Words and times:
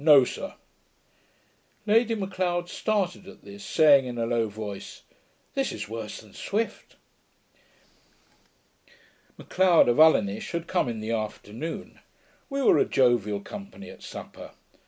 'No, 0.03 0.23
sir.' 0.25 0.55
Lady 1.85 2.15
M'Leod 2.15 2.67
started 2.69 3.27
at 3.27 3.43
this, 3.43 3.63
saying, 3.63 4.05
in 4.05 4.17
a 4.17 4.25
low 4.25 4.49
voice, 4.49 5.03
'This 5.53 5.71
is 5.73 5.87
worse 5.89 6.21
than 6.21 6.33
Swift.' 6.33 6.95
M'Leod 9.37 9.87
of 9.89 9.97
Ulinish 9.99 10.53
had 10.53 10.65
come 10.65 10.89
in 10.89 11.01
the 11.01 11.11
afternoon. 11.11 11.99
We 12.49 12.63
were 12.63 12.79
a 12.79 12.85
jovial 12.85 13.41
company 13.41 13.91
at 13.91 14.01
supper. 14.01 14.53